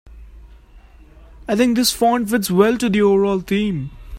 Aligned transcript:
I 1.47 1.55
think 1.55 1.75
this 1.75 1.91
font 1.91 2.31
fits 2.31 2.49
well 2.49 2.75
to 2.79 2.89
the 2.89 3.03
overall 3.03 3.41
theme. 3.41 3.91